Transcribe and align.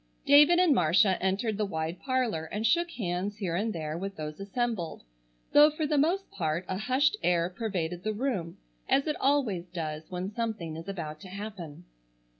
David 0.25 0.57
and 0.57 0.73
Marcia 0.73 1.21
entered 1.21 1.59
the 1.59 1.65
wide 1.67 1.99
parlor 1.99 2.45
and 2.45 2.65
shook 2.65 2.89
hands 2.89 3.37
here 3.37 3.55
and 3.55 3.71
there 3.71 3.95
with 3.99 4.15
those 4.15 4.39
assembled, 4.39 5.03
though 5.51 5.69
for 5.69 5.85
the 5.85 5.95
most 5.95 6.31
part 6.31 6.65
a 6.67 6.75
hushed 6.75 7.17
air 7.21 7.51
pervaded 7.51 8.01
the 8.01 8.11
room, 8.15 8.57
as 8.89 9.05
it 9.05 9.15
always 9.19 9.67
does 9.67 10.09
when 10.09 10.31
something 10.33 10.75
is 10.75 10.87
about 10.87 11.19
to 11.19 11.27
happen. 11.29 11.85